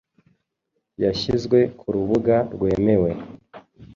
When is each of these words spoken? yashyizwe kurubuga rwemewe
yashyizwe 1.03 1.59
kurubuga 1.79 2.35
rwemewe 2.53 3.11